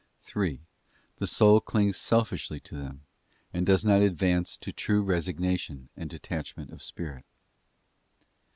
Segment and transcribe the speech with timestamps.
[0.23, 0.59] 3.
[1.17, 3.05] The soul clings selfishly to them,
[3.53, 7.23] and does not advance to true resignation and detachment of spirit.